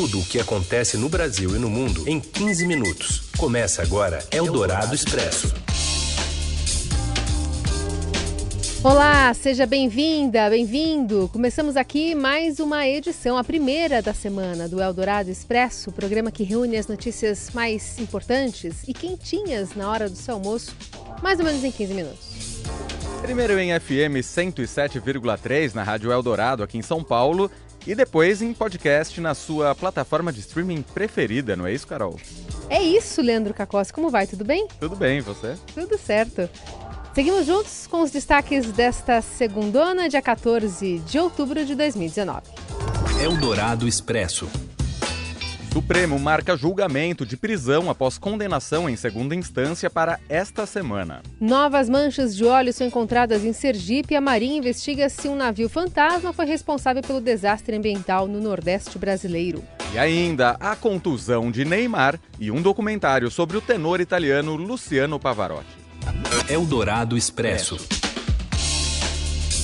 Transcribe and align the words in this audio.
tudo 0.00 0.20
o 0.20 0.24
que 0.24 0.38
acontece 0.38 0.96
no 0.96 1.08
Brasil 1.08 1.56
e 1.56 1.58
no 1.58 1.68
mundo 1.68 2.08
em 2.08 2.20
15 2.20 2.64
minutos. 2.68 3.22
Começa 3.36 3.82
agora 3.82 4.24
Eldorado 4.30 4.94
Expresso. 4.94 5.52
Olá, 8.84 9.34
seja 9.34 9.66
bem-vinda, 9.66 10.48
bem-vindo. 10.48 11.28
Começamos 11.32 11.76
aqui 11.76 12.14
mais 12.14 12.60
uma 12.60 12.86
edição, 12.86 13.36
a 13.36 13.42
primeira 13.42 14.00
da 14.00 14.14
semana 14.14 14.68
do 14.68 14.80
Eldorado 14.80 15.32
Expresso, 15.32 15.90
programa 15.90 16.30
que 16.30 16.44
reúne 16.44 16.76
as 16.76 16.86
notícias 16.86 17.50
mais 17.52 17.98
importantes 17.98 18.84
e 18.86 18.94
quentinhas 18.94 19.74
na 19.74 19.90
hora 19.90 20.08
do 20.08 20.14
seu 20.14 20.34
almoço, 20.34 20.76
mais 21.20 21.40
ou 21.40 21.44
menos 21.44 21.64
em 21.64 21.72
15 21.72 21.92
minutos. 21.92 22.28
Primeiro 23.20 23.58
em 23.58 23.78
FM 23.80 24.22
107,3 24.22 25.74
na 25.74 25.82
Rádio 25.82 26.12
Eldorado, 26.12 26.62
aqui 26.62 26.78
em 26.78 26.82
São 26.82 27.02
Paulo, 27.02 27.50
e 27.88 27.94
depois 27.94 28.42
em 28.42 28.52
podcast 28.52 29.18
na 29.18 29.34
sua 29.34 29.74
plataforma 29.74 30.30
de 30.30 30.40
streaming 30.40 30.82
preferida, 30.82 31.56
não 31.56 31.66
é 31.66 31.72
isso, 31.72 31.86
Carol? 31.86 32.20
É 32.68 32.82
isso, 32.82 33.22
Leandro 33.22 33.54
Cacossi. 33.54 33.90
Como 33.94 34.10
vai? 34.10 34.26
Tudo 34.26 34.44
bem? 34.44 34.68
Tudo 34.78 34.94
bem, 34.94 35.22
você? 35.22 35.56
Tudo 35.74 35.96
certo. 35.96 36.50
Seguimos 37.14 37.46
juntos 37.46 37.86
com 37.86 38.02
os 38.02 38.10
destaques 38.10 38.70
desta 38.72 39.22
segundona, 39.22 40.06
dia 40.06 40.20
14 40.20 40.98
de 40.98 41.18
outubro 41.18 41.64
de 41.64 41.74
2019. 41.74 42.42
Eldorado 43.22 43.88
Expresso. 43.88 44.46
Supremo 45.78 46.18
marca 46.18 46.56
julgamento 46.56 47.24
de 47.24 47.36
prisão 47.36 47.88
após 47.88 48.18
condenação 48.18 48.90
em 48.90 48.96
segunda 48.96 49.32
instância 49.32 49.88
para 49.88 50.18
esta 50.28 50.66
semana. 50.66 51.22
Novas 51.40 51.88
manchas 51.88 52.34
de 52.34 52.44
óleo 52.44 52.72
são 52.72 52.84
encontradas 52.84 53.44
em 53.44 53.52
Sergipe 53.52 54.12
e 54.12 54.16
a 54.16 54.20
Marinha 54.20 54.58
investiga 54.58 55.08
se 55.08 55.28
um 55.28 55.36
navio 55.36 55.68
fantasma 55.68 56.32
foi 56.32 56.46
responsável 56.46 57.00
pelo 57.00 57.20
desastre 57.20 57.76
ambiental 57.76 58.26
no 58.26 58.40
Nordeste 58.40 58.98
brasileiro. 58.98 59.62
E 59.94 59.98
ainda 60.00 60.56
a 60.58 60.74
contusão 60.74 61.48
de 61.48 61.64
Neymar 61.64 62.18
e 62.40 62.50
um 62.50 62.60
documentário 62.60 63.30
sobre 63.30 63.56
o 63.56 63.60
tenor 63.60 64.00
italiano 64.00 64.56
Luciano 64.56 65.16
Pavarotti. 65.20 65.78
Eldorado 66.48 67.16
Expresso. 67.16 67.76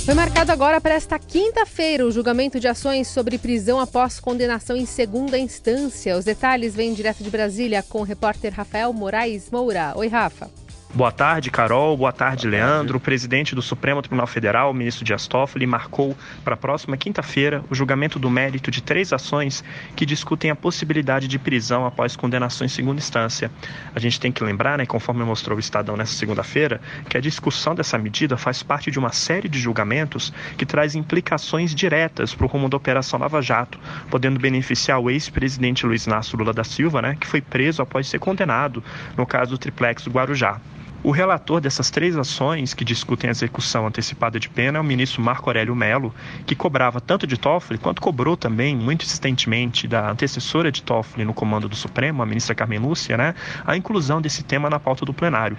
Foi 0.05 0.13
marcado 0.13 0.53
agora 0.53 0.83
para 0.83 0.95
esta 0.95 1.19
quinta-feira 1.19 2.05
o 2.05 2.11
julgamento 2.11 2.61
de 2.61 2.69
ações 2.69 3.09
sobre 3.09 3.39
prisão 3.39 3.81
após 3.81 4.21
condenação 4.21 4.77
em 4.77 4.85
segunda 4.85 5.39
instância. 5.39 6.15
Os 6.19 6.27
detalhes 6.27 6.75
vêm 6.75 6.93
direto 6.93 7.25
de 7.25 7.31
Brasília 7.31 7.83
com 7.83 8.01
o 8.01 8.05
repórter 8.05 8.53
Rafael 8.53 8.93
Moraes 8.93 9.49
Moura. 9.51 9.95
Oi, 9.97 10.07
Rafa. 10.09 10.51
Boa 10.95 11.11
tarde, 11.11 11.51
Carol. 11.51 11.97
Boa 11.97 12.13
tarde, 12.13 12.49
Boa 12.49 12.53
Leandro. 12.53 12.99
O 12.99 13.01
presidente 13.01 13.53
do 13.53 13.61
Supremo 13.61 14.01
Tribunal 14.01 14.29
Federal, 14.29 14.71
o 14.71 14.75
ministro 14.75 15.05
Dias 15.05 15.27
Toffoli, 15.27 15.67
marcou 15.67 16.17
para 16.45 16.55
a 16.55 16.57
próxima 16.57 16.97
quinta-feira 16.97 17.65
o 17.69 17.75
julgamento 17.75 18.17
do 18.17 18.31
mérito 18.31 18.71
de 18.71 18.81
três 18.81 19.13
ações 19.13 19.65
que 19.97 20.07
discutem 20.07 20.53
a 20.53 20.55
possibilidade 20.55 21.27
de 21.27 21.37
prisão 21.37 21.85
após 21.85 22.15
condenação 22.15 22.65
em 22.65 22.69
segunda 22.69 23.01
instância. 23.01 23.51
A 23.93 23.99
gente 23.99 24.21
tem 24.21 24.31
que 24.31 24.45
lembrar, 24.45 24.79
né, 24.79 24.87
conforme 24.87 25.25
mostrou 25.25 25.57
o 25.57 25.61
Estadão 25.61 25.97
nessa 25.97 26.13
segunda-feira, 26.13 26.81
que 27.09 27.17
a 27.17 27.21
discussão 27.21 27.75
dessa 27.75 27.99
medida 27.99 28.37
faz 28.37 28.63
parte 28.63 28.89
de 28.89 28.99
uma 29.01 29.11
série 29.11 29.49
de 29.49 29.59
julgamentos 29.59 30.33
que 30.57 30.65
traz 30.65 30.95
implicações 30.95 31.75
diretas 31.75 32.33
para 32.37 32.47
o 32.47 32.49
rumo 32.49 32.69
da 32.69 32.77
Operação 32.77 33.19
Lava 33.19 33.43
Jato, 33.43 33.81
podendo 34.09 34.39
beneficiar 34.39 35.01
o 35.01 35.11
ex-presidente 35.11 35.85
Luiz 35.85 36.07
Inácio 36.07 36.39
Lula 36.39 36.53
da 36.53 36.63
Silva, 36.63 37.03
né, 37.03 37.17
que 37.19 37.27
foi 37.27 37.41
preso 37.41 37.83
após 37.83 38.07
ser 38.07 38.21
condenado 38.21 38.81
no 39.17 39.27
caso 39.27 39.51
do 39.51 39.59
triplex 39.59 40.05
do 40.05 40.11
Guarujá. 40.13 40.61
O 41.05 41.11
relator 41.11 41.61
dessas 41.61 41.91
três 41.91 42.17
ações 42.17 42.73
que 42.73 42.83
discutem 42.83 43.29
a 43.29 43.31
execução 43.31 43.87
antecipada 43.87 44.41
de 44.41 44.49
pena 44.49 44.79
é 44.79 44.81
o 44.81 44.85
ministro 44.85 45.21
Marco 45.21 45.51
Aurélio 45.51 45.77
Melo, 45.77 46.15
que 46.47 46.55
cobrava 46.55 46.99
tanto 46.99 47.27
de 47.27 47.37
Toffoli 47.37 47.79
quanto 47.79 48.01
cobrou 48.01 48.39
também, 48.39 48.75
muito 48.75 49.05
insistentemente, 49.05 49.87
da 49.87 50.11
antecessora 50.11 50.73
de 50.73 50.83
Toffoli 50.83 51.27
no 51.27 51.35
comando 51.35 51.69
do 51.69 51.77
Supremo, 51.77 52.23
a 52.23 52.27
ministra 52.27 52.55
Carmen 52.55 52.79
Lúcia, 52.79 53.19
né, 53.19 53.35
a 53.67 53.77
inclusão 53.77 54.19
desse 54.19 54.43
tema 54.43 54.71
na 54.71 54.81
pauta 54.81 55.05
do 55.05 55.13
plenário. 55.13 55.59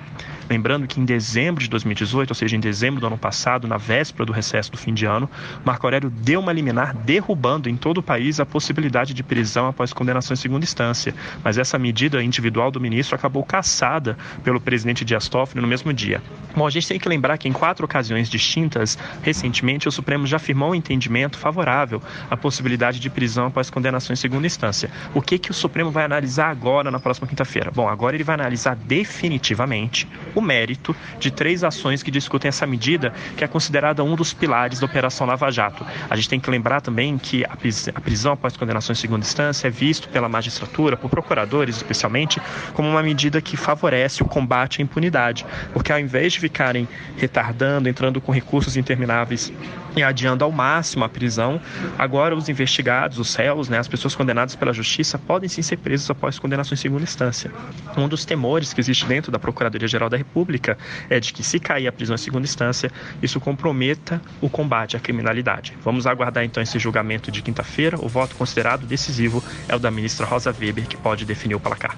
Lembrando 0.50 0.88
que 0.88 1.00
em 1.00 1.06
dezembro 1.06 1.64
de 1.64 1.70
2018, 1.70 2.32
ou 2.32 2.36
seja, 2.36 2.55
em 2.55 2.60
dezembro 2.60 3.00
do 3.00 3.05
ano 3.05 3.17
passado, 3.17 3.67
na 3.67 3.78
véspera 3.78 4.26
do 4.26 4.34
recesso 4.34 4.72
do 4.72 4.80
fim 4.80 4.95
de 4.95 5.05
ano, 5.05 5.30
Marco 5.64 5.86
Aurélio 5.86 6.10
deu 6.10 6.39
uma 6.39 6.52
liminar 6.52 6.95
derrubando 6.95 7.70
em 7.70 7.78
todo 7.78 8.00
o 8.00 8.04
país 8.04 8.39
a 8.39 8.48
possibilidade 8.48 9.14
de 9.14 9.22
prisão 9.22 9.67
após 9.67 9.94
condenação 9.94 10.34
em 10.34 10.38
segunda 10.38 10.64
instância. 10.64 11.14
Mas 11.44 11.60
essa 11.60 11.78
medida 11.78 12.23
individual 12.23 12.72
do 12.72 12.82
ministro 12.82 13.16
acabou 13.16 13.44
caçada 13.44 14.17
pelo 14.44 14.60
presidente 14.60 15.05
Dias 15.05 15.30
Toffoli 15.36 15.62
no 15.62 15.68
mesmo 15.68 15.92
dia. 15.92 16.22
Bom, 16.56 16.66
a 16.66 16.70
gente 16.70 16.88
tem 16.88 16.98
que 16.98 17.10
lembrar 17.10 17.38
que 17.38 17.50
em 17.50 17.52
quatro 17.52 17.84
ocasiões 17.84 18.30
distintas, 18.30 18.98
recentemente, 19.22 19.86
o 19.86 19.92
Supremo 19.92 20.26
já 20.26 20.38
afirmou 20.38 20.72
um 20.72 20.76
entendimento 20.76 21.38
favorável 21.38 22.02
à 22.32 22.38
possibilidade 22.38 23.02
de 23.02 23.10
prisão 23.10 23.48
após 23.48 23.70
condenação 23.70 24.14
em 24.14 24.16
segunda 24.16 24.48
instância. 24.48 24.90
O 25.14 25.22
que, 25.22 25.38
que 25.38 25.52
o 25.52 25.54
Supremo 25.54 25.92
vai 25.92 26.06
analisar 26.06 26.50
agora, 26.50 26.90
na 26.90 27.02
próxima 27.02 27.28
quinta-feira? 27.28 27.70
Bom, 27.70 27.90
agora 27.90 28.16
ele 28.16 28.23
vai 28.23 28.36
analisar 28.36 28.78
definitivamente 28.78 30.08
o 30.34 30.40
mérito 30.40 30.96
de 31.20 31.30
três 31.30 31.66
ações 31.66 32.02
que 32.02 32.10
discutem 32.10 32.48
essa 32.48 32.66
medida, 32.66 33.14
que 33.36 33.44
é 33.44 33.48
considerada 33.48 34.02
um 34.02 34.16
dos 34.16 34.34
pilares 34.34 34.80
da 34.80 34.86
Operação 34.86 35.28
Lava 35.28 35.52
Jato. 35.52 35.86
A 36.10 36.16
gente 36.16 36.30
tem 36.30 36.40
que 36.40 36.50
lembrar 36.50 36.80
também 36.80 37.17
que 37.17 37.44
a 37.44 38.00
prisão 38.00 38.32
após 38.32 38.56
condenação 38.56 38.94
em 38.94 38.96
segunda 38.96 39.26
instância 39.26 39.67
é 39.67 39.70
visto 39.70 40.08
pela 40.08 40.30
magistratura, 40.30 40.96
por 40.96 41.10
procuradores 41.10 41.76
especialmente, 41.76 42.42
como 42.73 42.88
uma 42.88 43.04
medida 43.04 43.42
que 43.42 43.58
favorece 43.58 44.23
o 44.23 44.26
combate 44.26 44.82
à 44.82 44.84
impunidade 44.84 45.24
porque 45.73 45.91
ao 45.91 45.99
invés 45.99 46.33
de 46.33 46.39
ficarem 46.39 46.87
retardando, 47.17 47.89
entrando 47.89 48.21
com 48.21 48.31
recursos 48.31 48.77
intermináveis 48.77 49.52
e 49.95 50.03
adiando 50.03 50.43
ao 50.43 50.52
máximo 50.52 51.05
a 51.05 51.09
prisão, 51.09 51.59
agora 51.97 52.36
os 52.36 52.49
investigados, 52.49 53.17
os 53.17 53.33
réus, 53.36 53.69
né, 53.69 53.77
as 53.77 53.87
pessoas 53.87 54.13
condenadas 54.13 54.55
pela 54.55 54.73
justiça, 54.73 55.17
podem 55.17 55.47
sim 55.47 55.61
ser 55.61 55.77
presos 55.77 56.09
após 56.09 56.37
condenação 56.37 56.73
em 56.73 56.77
segunda 56.77 57.03
instância. 57.03 57.52
Um 57.95 58.08
dos 58.08 58.25
temores 58.25 58.73
que 58.73 58.81
existe 58.81 59.05
dentro 59.05 59.31
da 59.31 59.39
Procuradoria-Geral 59.39 60.09
da 60.09 60.17
República 60.17 60.77
é 61.09 61.19
de 61.19 61.31
que, 61.31 61.43
se 61.43 61.59
cair 61.59 61.87
a 61.87 61.92
prisão 61.92 62.15
em 62.15 62.17
segunda 62.17 62.45
instância, 62.45 62.92
isso 63.21 63.39
comprometa 63.39 64.21
o 64.42 64.49
combate 64.49 64.97
à 64.97 64.99
criminalidade. 64.99 65.73
Vamos 65.81 66.05
aguardar 66.05 66.43
então 66.43 66.61
esse 66.61 66.77
julgamento 66.77 67.31
de 67.31 67.42
quinta-feira. 67.42 67.97
O 67.99 68.09
voto 68.09 68.36
considerado 68.36 68.86
decisivo 68.86 69.43
é 69.69 69.75
o 69.75 69.80
da 69.80 69.89
ministra 69.89 70.25
Rosa 70.25 70.53
Weber, 70.59 70.87
que 70.87 70.97
pode 70.97 71.25
definir 71.25 71.55
o 71.55 71.59
placar. 71.59 71.97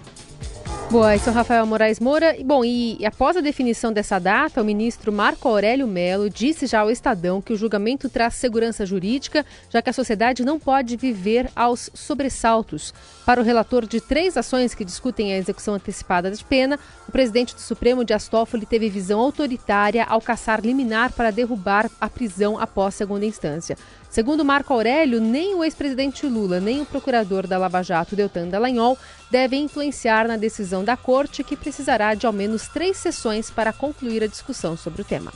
Boa, 0.90 1.14
esse 1.14 1.28
é 1.28 1.32
o 1.34 1.36
Rafael 1.36 1.66
Moraes 1.66 2.00
Moura. 2.00 2.34
Bom, 2.46 2.64
e 2.64 3.06
após 3.06 3.36
a 3.36 3.42
definição 3.42 3.92
dessa 3.92 4.18
data, 4.20 4.62
o 4.62 4.66
ministro 4.66 5.12
Marco 5.12 5.50
Aurélio 5.50 5.86
Melo 5.86 6.30
disse 6.30 6.66
já 6.66 6.80
ao 6.80 6.90
Estadão 6.90 7.42
que 7.42 7.52
o 7.52 7.58
julgamento 7.58 8.08
traz 8.08 8.36
segurança 8.36 8.86
jurídica, 8.86 9.46
já 9.70 9.82
que 9.82 9.90
a 9.90 9.94
sociedade 9.94 10.46
não 10.46 10.58
pode 10.58 10.96
viver 10.96 11.52
aos 11.54 11.90
sobressaltos. 11.94 12.94
Para 13.26 13.42
o 13.42 13.44
relator 13.44 13.86
de 13.86 14.00
três 14.00 14.38
ações 14.38 14.74
que 14.74 14.86
discutem 14.86 15.34
a 15.34 15.38
execução 15.38 15.74
antecipada 15.74 16.32
de 16.32 16.42
pena, 16.46 16.80
o 17.06 17.12
presidente 17.12 17.54
do 17.54 17.60
Supremo, 17.60 18.06
Dias 18.06 18.30
Toffoli, 18.30 18.66
teve 18.66 18.90
visão 18.90 19.20
autoritária 19.20 20.06
ao 20.06 20.22
caçar 20.22 20.62
liminar 20.62 21.12
para 21.12 21.32
derrubar 21.32 21.92
a 22.00 22.08
prisão 22.08 22.58
após 22.58 22.96
segunda 22.96 23.26
instância. 23.26 23.78
Segundo 24.10 24.46
Marco 24.46 24.74
Aurélio, 24.74 25.20
nem 25.20 25.54
o 25.54 25.64
ex-presidente 25.64 26.26
Lula, 26.26 26.60
nem 26.60 26.82
o 26.82 26.86
procurador 26.86 27.46
da 27.46 27.58
Lava 27.58 27.84
Jato, 27.84 28.16
Deltan 28.16 28.48
Dallagnol, 28.48 28.98
devem 29.30 29.66
influenciar 29.66 30.28
na 30.28 30.38
decisão 30.38 30.84
da 30.84 30.96
corte, 30.96 31.44
que 31.44 31.58
precisará 31.58 32.14
de 32.14 32.26
ao 32.26 32.34
menos 32.34 32.68
três 32.68 32.98
sessões 32.98 33.52
para 33.52 33.74
concluir 33.74 34.24
a 34.24 34.28
discussão 34.28 34.78
sobre 34.78 35.02
o 35.02 35.06
tema. 35.06 35.32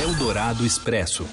Eldorado 0.00 0.64
Expresso. 0.64 1.28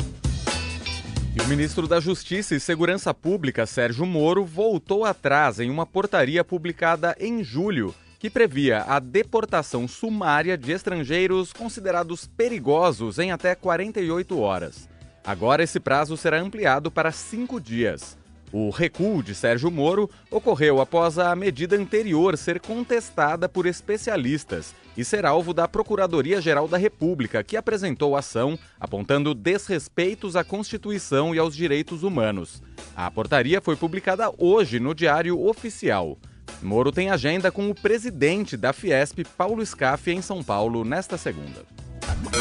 E 1.36 1.42
o 1.42 1.48
ministro 1.48 1.88
da 1.88 2.00
Justiça 2.00 2.56
e 2.56 2.60
Segurança 2.60 3.14
Pública, 3.14 3.66
Sérgio 3.66 4.06
Moro, 4.06 4.44
voltou 4.44 5.06
atrás 5.06 5.60
em 5.60 5.70
uma 5.70 5.86
portaria 5.86 6.44
publicada 6.44 7.16
em 7.20 7.44
julho 7.44 7.94
que 8.20 8.30
previa 8.30 8.84
a 8.88 9.00
deportação 9.00 9.88
sumária 9.88 10.58
de 10.58 10.72
estrangeiros 10.72 11.54
considerados 11.54 12.26
perigosos 12.26 13.20
em 13.20 13.32
até 13.32 13.54
48 13.54 14.40
horas. 14.40 14.90
Agora 15.28 15.62
esse 15.62 15.78
prazo 15.78 16.16
será 16.16 16.40
ampliado 16.40 16.90
para 16.90 17.12
cinco 17.12 17.60
dias. 17.60 18.18
O 18.50 18.70
recuo 18.70 19.22
de 19.22 19.36
Sérgio 19.36 19.70
Moro 19.70 20.10
ocorreu 20.32 20.80
após 20.80 21.20
a 21.20 21.36
medida 21.36 21.76
anterior 21.76 22.38
ser 22.38 22.62
contestada 22.62 23.50
por 23.50 23.66
especialistas 23.66 24.74
e 24.96 25.04
ser 25.04 25.26
alvo 25.26 25.54
da 25.54 25.68
Procuradoria-Geral 25.68 26.66
da 26.66 26.78
República, 26.78 27.44
que 27.44 27.58
apresentou 27.58 28.16
ação 28.16 28.58
apontando 28.80 29.34
desrespeitos 29.34 30.38
à 30.38 30.46
Constituição 30.46 31.36
e 31.36 31.40
aos 31.40 31.54
direitos 31.54 32.04
humanos. 32.04 32.64
A 32.96 33.12
portaria 33.12 33.60
foi 33.60 33.76
publicada 33.76 34.32
hoje 34.38 34.80
no 34.80 34.96
Diário 34.96 35.46
Oficial. 35.46 36.18
Moro 36.64 36.90
tem 36.90 37.10
agenda 37.10 37.52
com 37.52 37.70
o 37.70 37.76
presidente 37.76 38.56
da 38.56 38.72
Fiesp, 38.72 39.26
Paulo 39.38 39.64
Scaff, 39.66 40.10
em 40.10 40.22
São 40.22 40.42
Paulo, 40.42 40.86
nesta 40.86 41.18
segunda. 41.18 41.66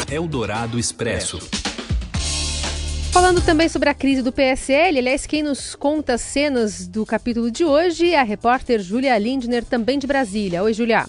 Eldorado 0.09 0.79
Expresso. 0.79 1.37
Falando 3.17 3.43
também 3.43 3.67
sobre 3.67 3.89
a 3.89 3.95
crise 3.95 4.21
do 4.21 4.31
PSL, 4.31 4.99
aliás, 4.99 5.25
quem 5.25 5.41
nos 5.41 5.73
conta 5.73 6.13
as 6.13 6.21
cenas 6.21 6.87
do 6.87 7.03
capítulo 7.03 7.49
de 7.49 7.65
hoje 7.65 8.13
é 8.13 8.19
a 8.19 8.21
repórter 8.21 8.79
Julia 8.79 9.17
Lindner, 9.17 9.65
também 9.65 9.97
de 9.97 10.05
Brasília. 10.05 10.61
Oi, 10.61 10.71
Julia. 10.71 11.03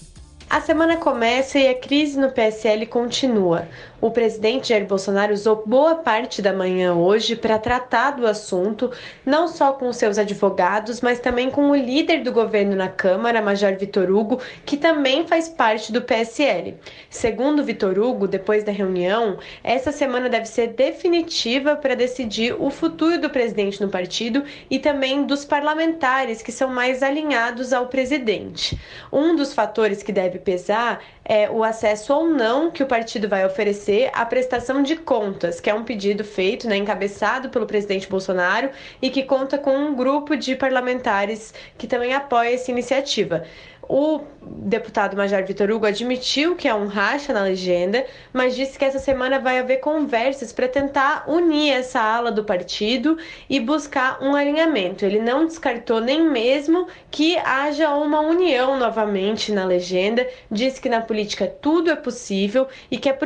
A 0.49 0.59
semana 0.59 0.97
começa 0.97 1.59
e 1.59 1.67
a 1.67 1.75
crise 1.75 2.19
no 2.19 2.31
PSL 2.31 2.87
continua. 2.87 3.67
O 4.01 4.09
presidente 4.11 4.69
Jair 4.69 4.87
Bolsonaro 4.87 5.33
usou 5.33 5.61
boa 5.65 5.95
parte 5.95 6.41
da 6.41 6.53
manhã 6.53 6.93
hoje 6.93 7.35
para 7.35 7.59
tratar 7.59 8.11
do 8.11 8.25
assunto, 8.25 8.89
não 9.25 9.45
só 9.49 9.73
com 9.73 9.91
seus 9.91 10.17
advogados, 10.17 11.01
mas 11.01 11.19
também 11.19 11.51
com 11.51 11.69
o 11.69 11.75
líder 11.75 12.23
do 12.23 12.31
governo 12.31 12.77
na 12.77 12.87
Câmara, 12.87 13.41
Major 13.41 13.75
Vitor 13.75 14.09
Hugo, 14.09 14.39
que 14.65 14.77
também 14.77 15.27
faz 15.27 15.49
parte 15.49 15.91
do 15.91 16.01
PSL. 16.01 16.77
Segundo 17.09 17.61
Vitor 17.61 17.99
Hugo, 17.99 18.25
depois 18.25 18.63
da 18.63 18.71
reunião, 18.71 19.37
essa 19.61 19.91
semana 19.91 20.29
deve 20.29 20.45
ser 20.45 20.67
definitiva 20.67 21.75
para 21.75 21.93
decidir 21.93 22.55
o 22.57 22.69
futuro 22.69 23.19
do 23.19 23.29
presidente 23.29 23.81
no 23.81 23.89
partido 23.89 24.45
e 24.69 24.79
também 24.79 25.25
dos 25.25 25.43
parlamentares 25.43 26.41
que 26.41 26.53
são 26.53 26.69
mais 26.69 27.03
alinhados 27.03 27.73
ao 27.73 27.87
presidente. 27.87 28.79
Um 29.11 29.35
dos 29.35 29.53
fatores 29.53 30.01
que 30.01 30.13
deve 30.13 30.39
pesar 30.39 31.03
é 31.25 31.49
o 31.49 31.63
acesso 31.63 32.13
ou 32.13 32.27
não 32.27 32.71
que 32.71 32.81
o 32.81 32.87
partido 32.87 33.27
vai 33.27 33.45
oferecer 33.45 33.88
à 34.13 34.25
prestação 34.25 34.83
de 34.83 34.95
contas, 34.95 35.59
que 35.59 35.69
é 35.69 35.73
um 35.73 35.83
pedido 35.83 36.23
feito, 36.23 36.67
né, 36.67 36.77
encabeçado 36.77 37.49
pelo 37.49 37.65
presidente 37.65 38.07
Bolsonaro 38.07 38.69
e 39.01 39.09
que 39.09 39.23
conta 39.23 39.57
com 39.57 39.75
um 39.75 39.95
grupo 39.95 40.35
de 40.35 40.55
parlamentares 40.55 41.53
que 41.77 41.87
também 41.87 42.13
apoia 42.13 42.53
essa 42.53 42.71
iniciativa. 42.71 43.43
O 43.91 44.21
deputado 44.39 45.17
Major 45.17 45.43
Vitor 45.43 45.71
Hugo 45.71 45.87
admitiu 45.87 46.55
que 46.55 46.67
é 46.67 46.75
um 46.75 46.85
racha 46.85 47.33
na 47.33 47.41
legenda, 47.41 48.05
mas 48.31 48.55
disse 48.55 48.77
que 48.77 48.85
essa 48.85 48.99
semana 48.99 49.39
vai 49.39 49.57
haver 49.57 49.77
conversas 49.77 50.53
para 50.53 50.67
tentar 50.67 51.23
unir 51.27 51.71
essa 51.71 51.99
ala 51.99 52.31
do 52.31 52.43
partido 52.43 53.17
e 53.49 53.59
buscar 53.59 54.21
um 54.21 54.35
alinhamento. 54.35 55.03
Ele 55.03 55.19
não 55.19 55.47
descartou 55.47 55.99
nem 55.99 56.21
mesmo 56.21 56.87
que 57.09 57.35
haja 57.39 57.89
uma 57.95 58.19
união 58.19 58.77
novamente 58.77 59.51
na 59.51 59.65
legenda, 59.65 60.27
disse 60.51 60.79
que 60.79 60.87
na 60.87 61.01
política 61.01 61.47
tudo 61.47 61.89
é 61.89 61.95
possível 61.95 62.67
e 62.91 62.97
que 62.97 63.09
é, 63.09 63.17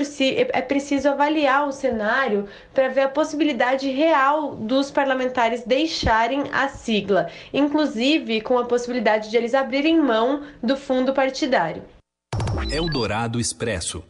é 0.53 0.61
preciso 0.61 1.09
avaliar 1.09 1.67
o 1.67 1.73
cenário 1.73 2.47
para 2.73 2.87
ver 2.87 3.01
a 3.01 3.09
possibilidade 3.09 3.89
real 3.89 4.55
dos 4.55 4.89
parlamentares 4.89 5.63
deixarem 5.65 6.43
a 6.53 6.69
sigla, 6.69 7.27
inclusive 7.53 8.39
com 8.39 8.57
a 8.57 8.65
possibilidade 8.65 9.29
de 9.29 9.35
eles 9.35 9.53
abrirem 9.53 9.99
mão 9.99 10.41
do 10.61 10.75
fundo 10.77 11.13
partidário. 11.13 11.83
Eldorado 12.71 13.39
Expresso. 13.39 14.03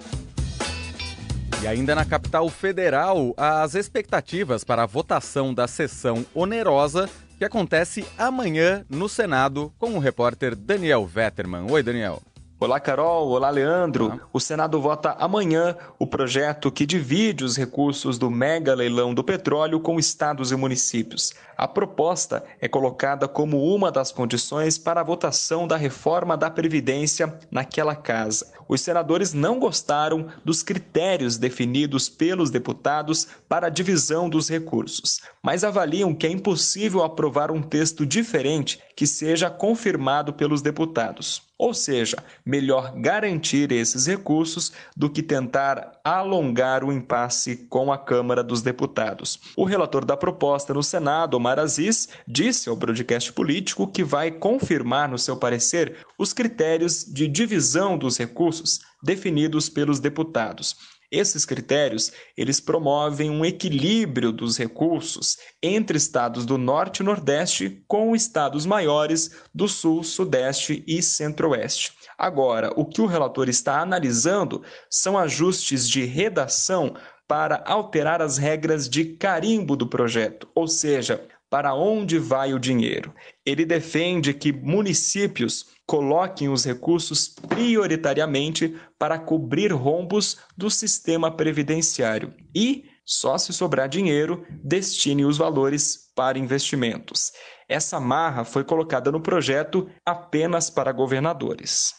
E 1.61 1.67
ainda 1.67 1.95
na 1.95 2.03
capital 2.03 2.49
federal, 2.49 3.33
as 3.37 3.73
expectativas 3.73 4.63
para 4.63 4.83
a 4.83 4.85
votação 4.85 5.53
da 5.53 5.67
sessão 5.67 6.25
onerosa 6.33 7.09
que 7.37 7.45
acontece 7.45 8.05
amanhã 8.17 8.85
no 8.89 9.07
Senado 9.07 9.73
com 9.79 9.93
o 9.93 9.99
repórter 9.99 10.55
Daniel 10.55 11.05
Vetterman. 11.05 11.65
Oi, 11.69 11.81
Daniel. 11.81 12.21
Olá, 12.63 12.79
Carol. 12.79 13.27
Olá, 13.27 13.49
Leandro. 13.49 14.21
O 14.31 14.39
Senado 14.39 14.79
vota 14.79 15.17
amanhã 15.19 15.75
o 15.99 16.07
projeto 16.07 16.71
que 16.71 16.85
divide 16.85 17.43
os 17.43 17.57
recursos 17.57 18.17
do 18.17 18.31
mega 18.31 18.73
leilão 18.73 19.13
do 19.13 19.21
petróleo 19.21 19.81
com 19.81 19.99
estados 19.99 20.49
e 20.49 20.55
municípios. 20.55 21.33
A 21.57 21.67
proposta 21.67 22.41
é 22.61 22.69
colocada 22.69 23.27
como 23.27 23.61
uma 23.61 23.91
das 23.91 24.13
condições 24.13 24.77
para 24.77 25.01
a 25.01 25.03
votação 25.03 25.67
da 25.67 25.75
reforma 25.75 26.37
da 26.37 26.49
Previdência 26.49 27.37
naquela 27.51 27.97
casa. 27.97 28.53
Os 28.67 28.79
senadores 28.79 29.33
não 29.33 29.59
gostaram 29.59 30.27
dos 30.45 30.63
critérios 30.63 31.37
definidos 31.37 32.07
pelos 32.07 32.49
deputados 32.49 33.27
para 33.47 33.67
a 33.67 33.69
divisão 33.69 34.29
dos 34.29 34.49
recursos, 34.49 35.21
mas 35.41 35.65
avaliam 35.65 36.15
que 36.15 36.25
é 36.25 36.31
impossível 36.31 37.03
aprovar 37.03 37.51
um 37.51 37.61
texto 37.61 38.05
diferente 38.05 38.81
que 38.95 39.05
seja 39.05 39.49
confirmado 39.49 40.33
pelos 40.33 40.61
deputados. 40.61 41.43
Ou 41.57 41.73
seja, 41.73 42.17
melhor 42.53 42.93
garantir 42.95 43.71
esses 43.71 44.05
recursos 44.05 44.71
do 44.95 45.09
que 45.09 45.23
tentar 45.23 45.99
alongar 46.03 46.83
o 46.83 46.93
impasse 46.93 47.65
com 47.67 47.91
a 47.91 47.97
Câmara 47.97 48.43
dos 48.43 48.61
Deputados. 48.61 49.39
O 49.57 49.65
relator 49.65 50.05
da 50.05 50.15
proposta 50.15 50.71
no 50.71 50.83
Senado, 50.83 51.33
Omar 51.33 51.57
Aziz, 51.57 52.09
disse 52.27 52.69
ao 52.69 52.75
broadcast 52.75 53.33
político 53.33 53.87
que 53.87 54.03
vai 54.03 54.29
confirmar 54.29 55.09
no 55.09 55.17
seu 55.17 55.35
parecer 55.35 56.05
os 56.15 56.31
critérios 56.31 57.03
de 57.03 57.27
divisão 57.27 57.97
dos 57.97 58.19
recursos 58.19 58.81
definidos 59.01 59.67
pelos 59.67 59.99
deputados. 59.99 60.75
Esses 61.13 61.45
critérios, 61.45 62.11
eles 62.35 62.59
promovem 62.59 63.29
um 63.29 63.45
equilíbrio 63.45 64.31
dos 64.31 64.57
recursos 64.57 65.37
entre 65.61 65.95
estados 65.95 66.43
do 66.43 66.57
Norte 66.57 67.01
e 67.01 67.03
Nordeste 67.03 67.83
com 67.87 68.15
estados 68.15 68.65
maiores 68.65 69.29
do 69.53 69.67
Sul, 69.67 70.03
Sudeste 70.03 70.83
e 70.87 71.03
Centro-Oeste. 71.03 71.93
Agora, 72.17 72.73
o 72.75 72.83
que 72.83 72.99
o 72.99 73.05
relator 73.05 73.47
está 73.47 73.79
analisando 73.79 74.63
são 74.89 75.15
ajustes 75.15 75.87
de 75.87 76.03
redação 76.03 76.95
para 77.27 77.63
alterar 77.63 78.19
as 78.19 78.39
regras 78.39 78.89
de 78.89 79.05
carimbo 79.05 79.75
do 79.75 79.85
projeto, 79.85 80.47
ou 80.55 80.67
seja, 80.67 81.27
para 81.53 81.75
onde 81.75 82.17
vai 82.17 82.51
o 82.51 82.57
dinheiro. 82.57 83.13
Ele 83.45 83.63
defende 83.63 84.33
que 84.33 84.51
municípios 84.51 85.67
coloquem 85.85 86.49
os 86.49 86.65
recursos 86.65 87.27
prioritariamente 87.47 88.75
para 88.97 89.19
cobrir 89.19 89.71
rombos 89.71 90.39
do 90.57 90.67
sistema 90.71 91.29
previdenciário 91.29 92.33
e, 92.55 92.85
só 93.05 93.37
se 93.37 93.53
sobrar 93.53 93.87
dinheiro, 93.87 94.43
destine 94.63 95.25
os 95.25 95.37
valores 95.37 96.11
para 96.15 96.39
investimentos. 96.39 97.31
Essa 97.69 97.99
marra 97.99 98.43
foi 98.43 98.63
colocada 98.63 99.11
no 99.11 99.21
projeto 99.21 99.87
apenas 100.03 100.71
para 100.71 100.91
governadores. 100.91 101.93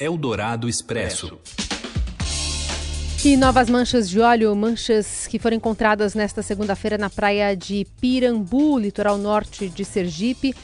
Eldorado 0.00 0.68
Expresso. 0.68 1.38
E 3.22 3.36
novas 3.36 3.68
manchas 3.68 4.08
de 4.08 4.18
óleo, 4.18 4.56
manchas 4.56 5.26
que 5.26 5.38
foram 5.38 5.58
encontradas 5.58 6.14
nesta 6.14 6.42
segunda-feira 6.42 6.96
na 6.96 7.10
praia 7.10 7.54
de 7.54 7.86
Pirambu, 8.00 8.78
litoral 8.78 9.18
norte 9.18 9.68
de 9.68 9.84
Sergipe. 9.84 10.54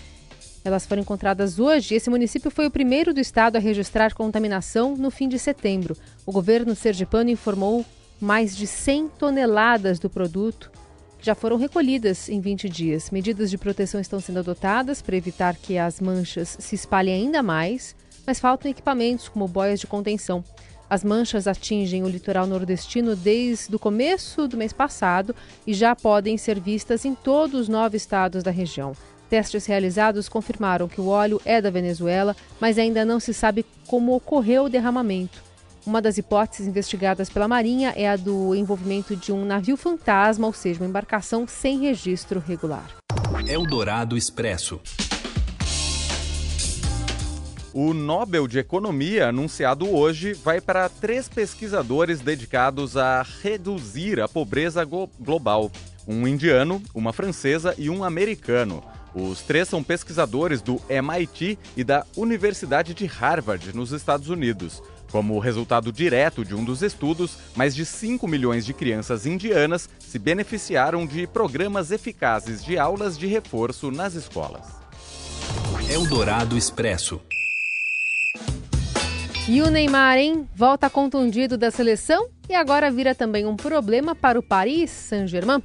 Elas 0.64 0.86
foram 0.86 1.02
encontradas 1.02 1.58
hoje. 1.58 1.94
Esse 1.94 2.08
município 2.08 2.50
foi 2.50 2.66
o 2.66 2.70
primeiro 2.70 3.12
do 3.12 3.20
estado 3.20 3.56
a 3.56 3.58
registrar 3.58 4.14
contaminação 4.14 4.96
no 4.96 5.10
fim 5.10 5.28
de 5.28 5.38
setembro. 5.38 5.94
O 6.24 6.32
governo 6.32 6.74
sergipano 6.74 7.28
informou 7.28 7.84
mais 8.18 8.56
de 8.56 8.66
100 8.66 9.08
toneladas 9.18 9.98
do 9.98 10.08
produto 10.08 10.72
que 11.18 11.26
já 11.26 11.34
foram 11.34 11.58
recolhidas 11.58 12.30
em 12.30 12.40
20 12.40 12.70
dias. 12.70 13.10
Medidas 13.10 13.50
de 13.50 13.58
proteção 13.58 14.00
estão 14.00 14.18
sendo 14.18 14.38
adotadas 14.38 15.02
para 15.02 15.14
evitar 15.14 15.56
que 15.56 15.76
as 15.76 16.00
manchas 16.00 16.56
se 16.58 16.74
espalhem 16.74 17.26
ainda 17.26 17.42
mais, 17.42 17.94
mas 18.26 18.40
faltam 18.40 18.70
equipamentos 18.70 19.28
como 19.28 19.46
boias 19.46 19.78
de 19.78 19.86
contenção. 19.86 20.42
As 20.88 21.02
manchas 21.02 21.48
atingem 21.48 22.04
o 22.04 22.08
litoral 22.08 22.46
nordestino 22.46 23.16
desde 23.16 23.74
o 23.74 23.78
começo 23.78 24.46
do 24.46 24.56
mês 24.56 24.72
passado 24.72 25.34
e 25.66 25.74
já 25.74 25.96
podem 25.96 26.38
ser 26.38 26.60
vistas 26.60 27.04
em 27.04 27.14
todos 27.14 27.62
os 27.62 27.68
nove 27.68 27.96
estados 27.96 28.42
da 28.42 28.50
região. 28.50 28.92
Testes 29.28 29.66
realizados 29.66 30.28
confirmaram 30.28 30.86
que 30.86 31.00
o 31.00 31.08
óleo 31.08 31.40
é 31.44 31.60
da 31.60 31.70
Venezuela, 31.70 32.36
mas 32.60 32.78
ainda 32.78 33.04
não 33.04 33.18
se 33.18 33.34
sabe 33.34 33.66
como 33.88 34.14
ocorreu 34.14 34.64
o 34.64 34.68
derramamento. 34.68 35.42
Uma 35.84 36.00
das 36.00 36.18
hipóteses 36.18 36.66
investigadas 36.66 37.28
pela 37.28 37.48
Marinha 37.48 37.92
é 37.96 38.08
a 38.08 38.16
do 38.16 38.54
envolvimento 38.54 39.16
de 39.16 39.32
um 39.32 39.44
navio 39.44 39.76
fantasma, 39.76 40.46
ou 40.46 40.52
seja, 40.52 40.80
uma 40.80 40.88
embarcação 40.88 41.46
sem 41.46 41.80
registro 41.80 42.42
regular. 42.44 42.96
Eldorado 43.48 44.16
Expresso. 44.16 44.80
O 47.78 47.92
Nobel 47.92 48.48
de 48.48 48.58
Economia, 48.58 49.28
anunciado 49.28 49.94
hoje, 49.94 50.32
vai 50.32 50.62
para 50.62 50.88
três 50.88 51.28
pesquisadores 51.28 52.20
dedicados 52.20 52.96
a 52.96 53.22
reduzir 53.42 54.18
a 54.18 54.26
pobreza 54.26 54.82
global: 54.82 55.70
um 56.08 56.26
indiano, 56.26 56.82
uma 56.94 57.12
francesa 57.12 57.74
e 57.76 57.90
um 57.90 58.02
americano. 58.02 58.82
Os 59.14 59.42
três 59.42 59.68
são 59.68 59.82
pesquisadores 59.82 60.62
do 60.62 60.80
MIT 60.88 61.58
e 61.76 61.84
da 61.84 62.06
Universidade 62.16 62.94
de 62.94 63.04
Harvard, 63.04 63.76
nos 63.76 63.92
Estados 63.92 64.30
Unidos. 64.30 64.82
Como 65.12 65.38
resultado 65.38 65.92
direto 65.92 66.46
de 66.46 66.54
um 66.54 66.64
dos 66.64 66.80
estudos, 66.80 67.36
mais 67.54 67.74
de 67.74 67.84
5 67.84 68.26
milhões 68.26 68.64
de 68.64 68.72
crianças 68.72 69.26
indianas 69.26 69.86
se 69.98 70.18
beneficiaram 70.18 71.04
de 71.04 71.26
programas 71.26 71.90
eficazes 71.90 72.64
de 72.64 72.78
aulas 72.78 73.18
de 73.18 73.26
reforço 73.26 73.90
nas 73.90 74.14
escolas. 74.14 74.64
Eldorado 75.90 76.56
Expresso. 76.56 77.20
E 79.48 79.62
o 79.62 79.70
Neymar, 79.70 80.18
hein? 80.18 80.48
Volta 80.56 80.90
contundido 80.90 81.56
da 81.56 81.70
seleção 81.70 82.26
e 82.48 82.54
agora 82.54 82.90
vira 82.90 83.14
também 83.14 83.46
um 83.46 83.54
problema 83.54 84.12
para 84.12 84.36
o 84.36 84.42
Paris 84.42 84.90
Saint-Germain. 84.90 85.62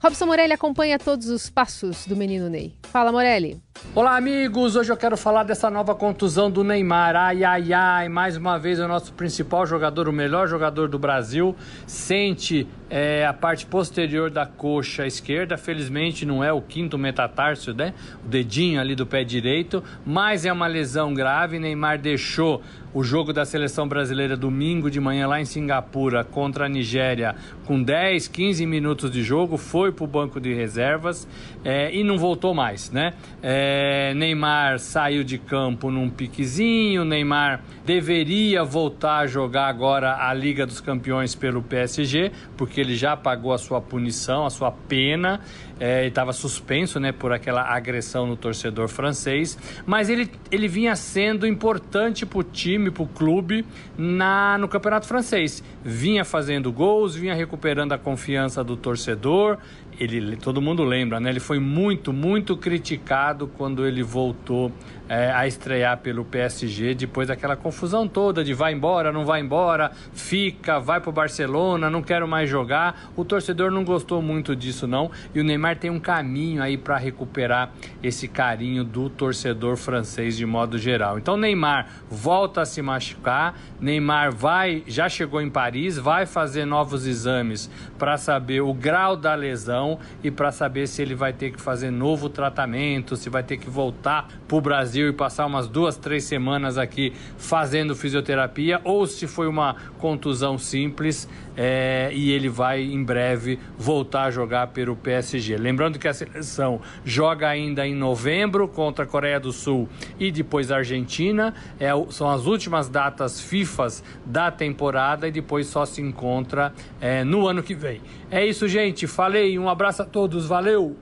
Robson 0.00 0.26
Morelli 0.26 0.52
acompanha 0.52 0.96
todos 1.00 1.28
os 1.28 1.50
passos 1.50 2.06
do 2.06 2.14
menino 2.14 2.48
Ney. 2.48 2.76
Fala, 2.84 3.10
Morelli. 3.10 3.60
Olá, 3.92 4.16
amigos! 4.16 4.76
Hoje 4.76 4.92
eu 4.92 4.96
quero 4.96 5.16
falar 5.16 5.42
dessa 5.42 5.68
nova 5.68 5.96
contusão 5.96 6.48
do 6.48 6.62
Neymar. 6.62 7.16
Ai, 7.16 7.42
ai, 7.42 7.72
ai! 7.72 8.08
Mais 8.08 8.36
uma 8.36 8.56
vez, 8.56 8.78
o 8.78 8.86
nosso 8.86 9.12
principal 9.12 9.66
jogador, 9.66 10.08
o 10.08 10.12
melhor 10.12 10.46
jogador 10.46 10.88
do 10.88 11.00
Brasil, 11.00 11.56
sente 11.88 12.68
é, 12.90 13.26
a 13.26 13.32
parte 13.32 13.66
posterior 13.66 14.30
da 14.30 14.46
coxa 14.46 15.06
esquerda. 15.06 15.56
Felizmente, 15.56 16.24
não 16.24 16.42
é 16.42 16.52
o 16.52 16.60
quinto 16.60 16.98
metatarso, 16.98 17.72
né? 17.74 17.94
O 18.24 18.28
dedinho 18.28 18.80
ali 18.80 18.94
do 18.94 19.06
pé 19.06 19.24
direito, 19.24 19.82
mas 20.04 20.44
é 20.44 20.52
uma 20.52 20.66
lesão 20.66 21.12
grave. 21.12 21.58
Neymar 21.58 21.98
deixou 21.98 22.62
o 22.94 23.04
jogo 23.04 23.32
da 23.32 23.44
seleção 23.44 23.86
brasileira 23.86 24.36
domingo 24.36 24.90
de 24.90 24.98
manhã 24.98 25.26
lá 25.26 25.40
em 25.40 25.44
Singapura 25.44 26.24
contra 26.24 26.66
a 26.66 26.68
Nigéria 26.68 27.36
com 27.66 27.82
10, 27.82 28.28
15 28.28 28.64
minutos 28.64 29.10
de 29.10 29.22
jogo, 29.22 29.58
foi 29.58 29.92
para 29.92 30.04
o 30.04 30.06
banco 30.06 30.40
de 30.40 30.54
reservas 30.54 31.28
é, 31.62 31.94
e 31.94 32.02
não 32.02 32.16
voltou 32.16 32.54
mais, 32.54 32.90
né? 32.90 33.12
É, 33.42 34.14
Neymar 34.14 34.78
saiu 34.78 35.22
de 35.22 35.36
campo 35.36 35.90
num 35.90 36.08
piquezinho, 36.08 37.04
Neymar 37.04 37.60
deveria 37.84 38.64
voltar 38.64 39.18
a 39.18 39.26
jogar 39.26 39.66
agora 39.66 40.16
a 40.26 40.32
Liga 40.32 40.66
dos 40.66 40.80
Campeões 40.80 41.34
pelo 41.34 41.62
PSG, 41.62 42.32
porque 42.56 42.77
ele 42.80 42.96
já 42.96 43.16
pagou 43.16 43.52
a 43.52 43.58
sua 43.58 43.80
punição, 43.80 44.46
a 44.46 44.50
sua 44.50 44.70
pena, 44.70 45.40
é, 45.80 46.06
estava 46.06 46.32
suspenso 46.32 46.98
né, 46.98 47.12
por 47.12 47.32
aquela 47.32 47.62
agressão 47.62 48.26
no 48.26 48.36
torcedor 48.36 48.88
francês, 48.88 49.58
mas 49.86 50.08
ele, 50.08 50.30
ele 50.50 50.66
vinha 50.68 50.94
sendo 50.96 51.46
importante 51.46 52.26
para 52.26 52.38
o 52.38 52.42
time, 52.42 52.90
para 52.90 53.02
o 53.02 53.06
clube, 53.06 53.64
na, 53.96 54.58
no 54.58 54.68
campeonato 54.68 55.06
francês. 55.06 55.62
Vinha 55.84 56.24
fazendo 56.24 56.72
gols, 56.72 57.14
vinha 57.14 57.34
recuperando 57.34 57.92
a 57.92 57.98
confiança 57.98 58.62
do 58.64 58.76
torcedor, 58.76 59.58
ele, 59.98 60.36
todo 60.36 60.62
mundo 60.62 60.84
lembra, 60.84 61.18
né? 61.18 61.30
Ele 61.30 61.40
foi 61.40 61.58
muito, 61.58 62.12
muito 62.12 62.56
criticado 62.56 63.48
quando 63.48 63.86
ele 63.86 64.02
voltou 64.02 64.72
é, 65.08 65.32
a 65.32 65.46
estrear 65.46 65.98
pelo 65.98 66.24
PSG 66.24 66.94
depois 66.94 67.28
daquela 67.28 67.56
confusão 67.56 68.06
toda 68.06 68.44
de 68.44 68.52
vai 68.52 68.72
embora, 68.72 69.10
não 69.10 69.24
vai 69.24 69.40
embora, 69.40 69.90
fica, 70.12 70.78
vai 70.78 71.00
para 71.00 71.10
o 71.10 71.12
Barcelona, 71.12 71.88
não 71.88 72.02
quero 72.02 72.28
mais 72.28 72.48
jogar. 72.48 73.10
O 73.16 73.24
torcedor 73.24 73.70
não 73.70 73.84
gostou 73.84 74.20
muito 74.20 74.54
disso 74.54 74.86
não 74.86 75.10
e 75.34 75.40
o 75.40 75.44
Neymar 75.44 75.76
tem 75.76 75.90
um 75.90 75.98
caminho 75.98 76.62
aí 76.62 76.76
para 76.76 76.96
recuperar 76.96 77.72
esse 78.02 78.28
carinho 78.28 78.84
do 78.84 79.08
torcedor 79.08 79.76
francês 79.76 80.36
de 80.36 80.44
modo 80.44 80.78
geral. 80.78 81.18
Então 81.18 81.36
Neymar 81.36 81.88
volta 82.08 82.62
a 82.62 82.66
se 82.66 82.82
machucar, 82.82 83.58
Neymar 83.80 84.32
vai, 84.32 84.84
já 84.86 85.08
chegou 85.08 85.40
em 85.40 85.50
Paris, 85.50 85.96
vai 85.96 86.26
fazer 86.26 86.64
novos 86.64 87.06
exames 87.06 87.70
para 87.98 88.16
saber 88.16 88.60
o 88.60 88.74
grau 88.74 89.16
da 89.16 89.34
lesão 89.34 89.87
e 90.22 90.30
para 90.30 90.50
saber 90.50 90.88
se 90.88 91.00
ele 91.00 91.14
vai 91.14 91.32
ter 91.32 91.52
que 91.52 91.60
fazer 91.60 91.90
novo 91.90 92.28
tratamento, 92.28 93.16
se 93.16 93.30
vai 93.30 93.42
ter 93.42 93.56
que 93.56 93.70
voltar 93.70 94.28
para 94.48 94.56
o 94.56 94.60
Brasil 94.60 95.08
e 95.08 95.12
passar 95.12 95.46
umas 95.46 95.68
duas, 95.68 95.96
três 95.96 96.24
semanas 96.24 96.76
aqui 96.76 97.12
fazendo 97.36 97.94
fisioterapia, 97.94 98.80
ou 98.82 99.06
se 99.06 99.26
foi 99.26 99.46
uma 99.46 99.76
contusão 99.98 100.58
simples 100.58 101.28
é, 101.56 102.10
e 102.12 102.30
ele 102.30 102.48
vai 102.48 102.82
em 102.82 103.02
breve 103.02 103.58
voltar 103.76 104.24
a 104.24 104.30
jogar 104.30 104.68
pelo 104.68 104.94
PSG. 104.94 105.56
Lembrando 105.56 105.98
que 105.98 106.06
a 106.06 106.14
seleção 106.14 106.80
joga 107.04 107.48
ainda 107.48 107.84
em 107.84 107.94
novembro 107.94 108.68
contra 108.68 109.04
a 109.04 109.08
Coreia 109.08 109.40
do 109.40 109.52
Sul 109.52 109.88
e 110.20 110.30
depois 110.30 110.70
a 110.70 110.76
Argentina. 110.76 111.52
É, 111.80 111.88
são 112.10 112.30
as 112.30 112.46
últimas 112.46 112.88
datas 112.88 113.40
FIFAs 113.40 114.04
da 114.24 114.52
temporada 114.52 115.26
e 115.26 115.32
depois 115.32 115.66
só 115.66 115.84
se 115.84 116.00
encontra 116.00 116.72
é, 117.00 117.24
no 117.24 117.48
ano 117.48 117.60
que 117.60 117.74
vem. 117.74 118.00
É 118.30 118.46
isso, 118.46 118.68
gente. 118.68 119.06
Falei. 119.06 119.58
Um 119.58 119.68
abraço 119.68 119.77
a 119.86 120.04
todos. 120.04 120.46
Valeu! 120.46 120.96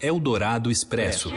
Eldorado 0.00 0.70
Expresso. 0.70 1.32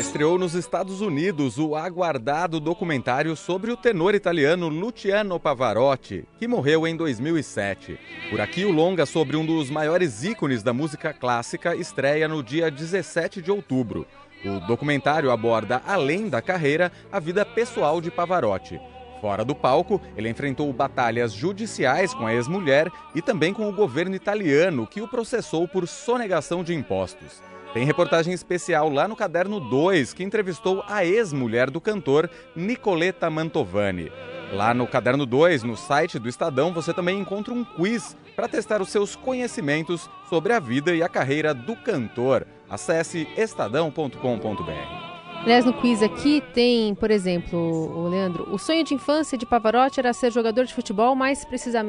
estreou 0.00 0.38
nos 0.38 0.54
Estados 0.54 1.02
Unidos 1.02 1.58
o 1.58 1.76
aguardado 1.76 2.58
documentário 2.58 3.36
sobre 3.36 3.70
o 3.70 3.76
tenor 3.76 4.14
italiano 4.14 4.68
Luciano 4.68 5.38
Pavarotti, 5.38 6.26
que 6.38 6.48
morreu 6.48 6.86
em 6.86 6.96
2007. 6.96 7.98
Por 8.30 8.40
aqui, 8.40 8.64
o 8.64 8.72
longa 8.72 9.04
sobre 9.04 9.36
um 9.36 9.44
dos 9.44 9.68
maiores 9.68 10.24
ícones 10.24 10.62
da 10.62 10.72
música 10.72 11.12
clássica 11.12 11.76
estreia 11.76 12.26
no 12.26 12.42
dia 12.42 12.70
17 12.70 13.42
de 13.42 13.50
outubro. 13.50 14.06
O 14.42 14.66
documentário 14.66 15.30
aborda, 15.30 15.82
além 15.86 16.30
da 16.30 16.40
carreira, 16.40 16.90
a 17.12 17.20
vida 17.20 17.44
pessoal 17.44 18.00
de 18.00 18.10
Pavarotti. 18.10 18.80
Fora 19.20 19.44
do 19.44 19.54
palco, 19.54 20.00
ele 20.16 20.28
enfrentou 20.28 20.72
batalhas 20.72 21.32
judiciais 21.32 22.14
com 22.14 22.26
a 22.26 22.34
ex-mulher 22.34 22.90
e 23.14 23.20
também 23.20 23.52
com 23.52 23.68
o 23.68 23.72
governo 23.72 24.14
italiano, 24.14 24.86
que 24.86 25.02
o 25.02 25.08
processou 25.08 25.68
por 25.68 25.86
sonegação 25.86 26.64
de 26.64 26.74
impostos. 26.74 27.42
Tem 27.72 27.84
reportagem 27.84 28.32
especial 28.32 28.88
lá 28.90 29.06
no 29.06 29.14
Caderno 29.14 29.60
2, 29.60 30.12
que 30.12 30.24
entrevistou 30.24 30.82
a 30.88 31.04
ex-mulher 31.04 31.70
do 31.70 31.80
cantor, 31.80 32.28
Nicoleta 32.56 33.30
Mantovani. 33.30 34.10
Lá 34.52 34.74
no 34.74 34.86
Caderno 34.86 35.24
2, 35.24 35.62
no 35.62 35.76
site 35.76 36.18
do 36.18 36.28
Estadão, 36.28 36.72
você 36.72 36.92
também 36.92 37.20
encontra 37.20 37.54
um 37.54 37.64
quiz 37.64 38.16
para 38.34 38.48
testar 38.48 38.82
os 38.82 38.88
seus 38.88 39.14
conhecimentos 39.14 40.10
sobre 40.28 40.52
a 40.52 40.58
vida 40.58 40.92
e 40.92 41.02
a 41.02 41.08
carreira 41.08 41.54
do 41.54 41.76
cantor. 41.76 42.44
Acesse 42.68 43.28
estadão.com.br. 43.36 45.09
Aliás, 45.42 45.64
no 45.64 45.72
quiz 45.72 46.02
aqui 46.02 46.42
tem, 46.52 46.94
por 46.94 47.10
exemplo, 47.10 47.58
o 47.58 48.08
Leandro, 48.08 48.52
o 48.52 48.58
sonho 48.58 48.84
de 48.84 48.94
infância 48.94 49.38
de 49.38 49.46
Pavarotti 49.46 49.98
era 49.98 50.12
ser 50.12 50.30
jogador 50.30 50.64
de 50.64 50.74
futebol, 50.74 51.14
mais, 51.14 51.44
precisa, 51.44 51.84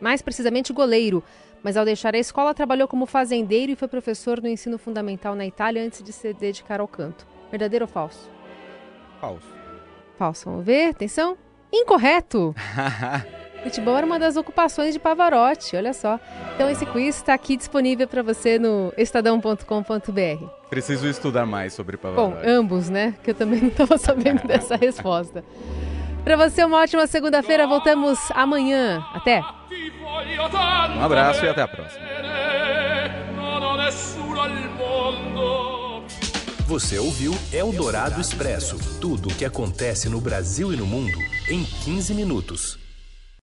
mais 0.00 0.22
precisamente 0.22 0.72
goleiro 0.72 1.22
mas 1.62 1.76
ao 1.76 1.84
deixar 1.84 2.14
a 2.14 2.18
escola 2.18 2.54
trabalhou 2.54 2.88
como 2.88 3.06
fazendeiro 3.06 3.72
e 3.72 3.76
foi 3.76 3.88
professor 3.88 4.40
no 4.40 4.48
ensino 4.48 4.78
fundamental 4.78 5.34
na 5.34 5.46
Itália 5.46 5.82
antes 5.82 6.02
de 6.02 6.12
se 6.12 6.32
dedicar 6.32 6.80
ao 6.80 6.88
canto. 6.88 7.26
Verdadeiro 7.50 7.84
ou 7.84 7.88
falso? 7.88 8.30
Falso. 9.20 9.54
Falso. 10.16 10.50
Vamos 10.50 10.64
ver, 10.64 10.90
atenção. 10.90 11.36
Incorreto! 11.72 12.54
Futebol 13.62 13.96
era 13.96 14.06
uma 14.06 14.18
das 14.18 14.36
ocupações 14.36 14.94
de 14.94 15.00
Pavarotti, 15.00 15.76
olha 15.76 15.92
só. 15.92 16.18
Então 16.54 16.70
esse 16.70 16.86
quiz 16.86 17.16
está 17.16 17.34
aqui 17.34 17.56
disponível 17.56 18.08
para 18.08 18.22
você 18.22 18.58
no 18.58 18.92
estadão.com.br. 18.96 20.44
Preciso 20.68 21.06
estudar 21.08 21.44
mais 21.44 21.74
sobre 21.74 21.96
Pavarotti. 21.96 22.36
Bom, 22.36 22.50
ambos, 22.50 22.88
né? 22.88 23.14
Que 23.22 23.30
eu 23.30 23.34
também 23.34 23.60
não 23.62 23.68
estava 23.68 23.98
sabendo 23.98 24.46
dessa 24.46 24.76
resposta. 24.80 25.44
Para 26.24 26.36
você, 26.36 26.64
uma 26.64 26.78
ótima 26.78 27.06
segunda-feira. 27.06 27.66
Voltamos 27.66 28.18
amanhã. 28.34 29.04
Até! 29.14 29.42
Um 30.96 31.02
abraço 31.02 31.44
e 31.44 31.48
até 31.48 31.62
a 31.62 31.68
próxima. 31.68 32.04
Você 36.66 36.98
ouviu 36.98 37.34
Eldorado 37.52 38.20
Expresso 38.20 38.78
tudo 39.00 39.28
o 39.28 39.34
que 39.34 39.44
acontece 39.44 40.08
no 40.08 40.20
Brasil 40.20 40.72
e 40.72 40.76
no 40.76 40.86
mundo 40.86 41.18
em 41.48 41.64
15 41.64 42.14
minutos. 42.14 42.78